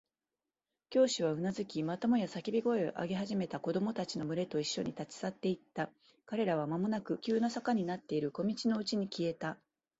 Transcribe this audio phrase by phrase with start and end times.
[0.89, 5.91] 教師はうなずき、またもや叫び声を上げ始めた子供たちのむれといっしょに、立ち去っていった。
[6.25, 9.59] 彼らはまもなく急な坂になっている小路のうちに消えた。